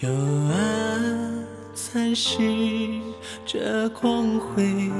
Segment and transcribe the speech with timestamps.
[0.00, 0.10] 幽
[0.50, 2.40] 暗蚕食
[3.46, 4.90] 着光辉，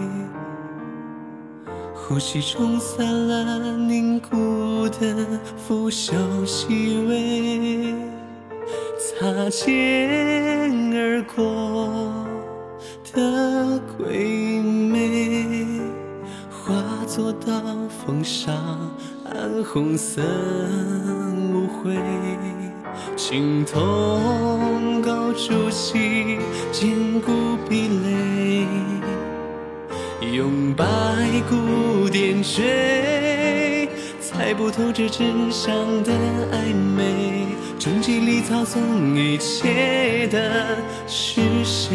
[1.94, 5.26] 呼吸中散了凝固的
[5.56, 6.14] 腐朽
[6.46, 7.94] 气味，
[8.98, 12.24] 擦肩而过
[13.12, 15.80] 的鬼魅，
[16.50, 16.72] 化
[17.06, 18.54] 作刀锋上
[19.24, 20.22] 暗红色
[21.52, 22.63] 污秽。
[23.16, 26.38] 青铜高筑起
[26.72, 28.66] 坚固壁垒，
[30.34, 30.84] 用白
[31.48, 33.88] 骨点缀，
[34.20, 36.12] 猜不透这纸上的
[36.52, 37.46] 暧昧，
[37.78, 40.76] 终极里操纵一切的
[41.06, 41.94] 是谁？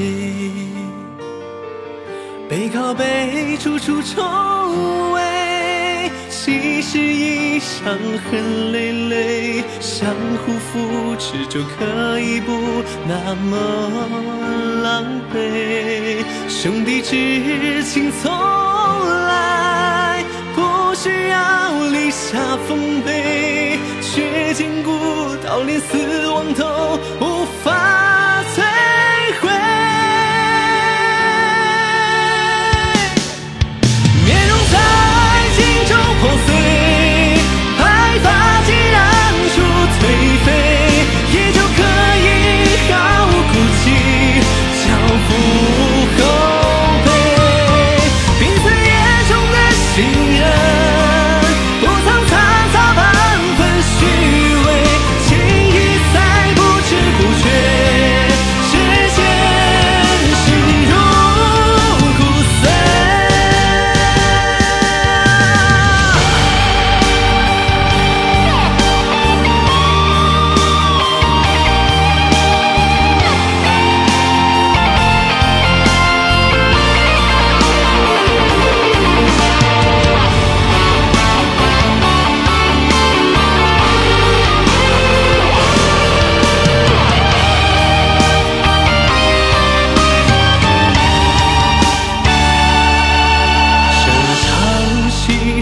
[2.47, 5.21] 背靠背，处处重围，
[6.41, 7.97] 其实已伤
[8.31, 10.09] 痕累累，相
[10.45, 13.57] 互扶持就可以不那么
[14.81, 16.23] 狼狈。
[16.47, 18.31] 兄弟之情从
[19.27, 20.23] 来
[20.55, 24.91] 不需要立下丰碑，却坚固
[25.45, 25.97] 到连死
[26.29, 27.68] 亡都无法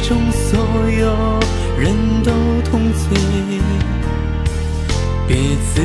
[0.07, 0.57] 中所
[0.90, 1.38] 有
[1.78, 2.31] 人都
[2.72, 3.09] 同醉，
[5.28, 5.35] 别
[5.68, 5.81] 自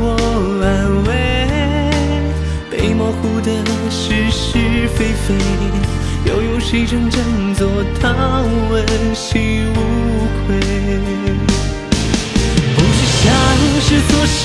[0.00, 0.16] 我
[0.64, 0.66] 安
[1.04, 1.10] 慰，
[2.68, 3.52] 被模糊的
[3.88, 5.36] 是是非非，
[6.24, 7.68] 又有谁真正做
[8.00, 8.10] 到
[8.68, 8.84] 问
[9.14, 9.78] 心无
[10.44, 10.58] 愧？
[12.74, 13.32] 不去想
[13.80, 14.40] 是错是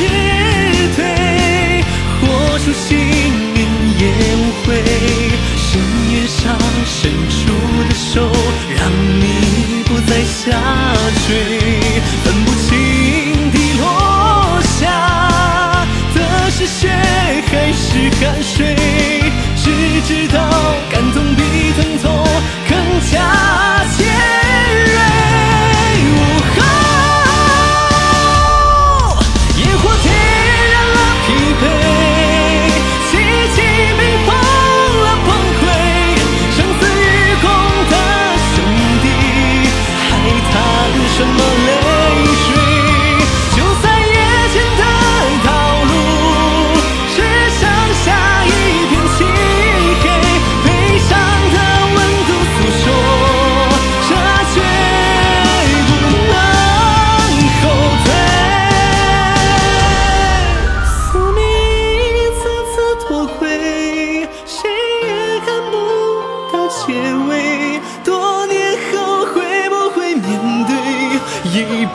[0.95, 1.81] 对，
[2.21, 2.21] 活
[2.59, 3.57] 出幸运
[3.97, 4.01] 也
[4.35, 4.67] 无悔。
[5.69, 5.81] 深
[6.13, 6.55] 渊上
[6.85, 7.35] 伸出
[7.83, 8.15] 的手，
[18.19, 18.76] 汗水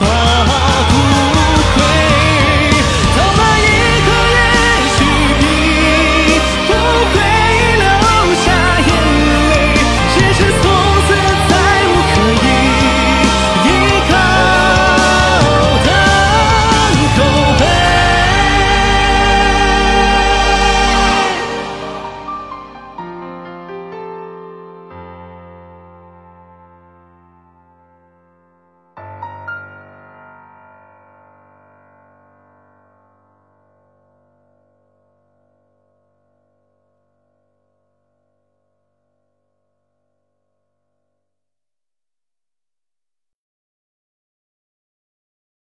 [0.01, 0.72] Oh.